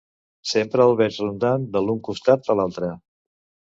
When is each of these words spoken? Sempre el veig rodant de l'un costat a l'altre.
Sempre 0.51 0.87
el 0.93 0.97
veig 1.03 1.21
rodant 1.25 1.69
de 1.79 1.85
l'un 1.87 2.03
costat 2.11 2.53
a 2.57 2.61
l'altre. 2.61 2.95